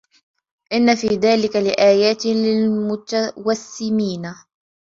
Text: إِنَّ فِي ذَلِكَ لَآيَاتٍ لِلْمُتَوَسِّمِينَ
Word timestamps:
إِنَّ 0.73 0.95
فِي 0.95 1.07
ذَلِكَ 1.07 1.55
لَآيَاتٍ 1.55 2.25
لِلْمُتَوَسِّمِينَ 2.25 4.33